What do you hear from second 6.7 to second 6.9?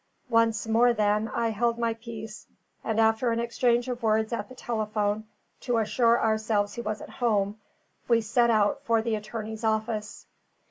he